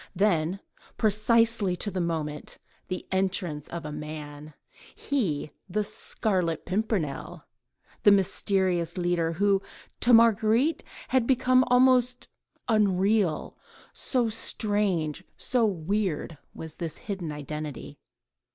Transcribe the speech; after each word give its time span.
—then, 0.15 0.59
precise 0.97 1.59
to 1.59 1.91
the 1.91 2.01
moment, 2.01 2.57
the 2.87 3.05
entrance 3.11 3.67
of 3.67 3.85
a 3.85 3.91
man, 3.91 4.55
he, 4.95 5.51
the 5.69 5.83
Scarlet 5.83 6.65
Pimpernel, 6.65 7.43
the 8.01 8.09
mysterious 8.11 8.97
leader, 8.97 9.33
who 9.33 9.61
to 9.99 10.11
Marguerite 10.11 10.83
had 11.09 11.27
become 11.27 11.63
almost 11.67 12.29
unreal, 12.67 13.55
so 13.93 14.27
strange, 14.27 15.23
so 15.37 15.67
weird 15.67 16.35
was 16.51 16.77
this 16.77 16.97
hidden 16.97 17.31
identity. 17.31 17.99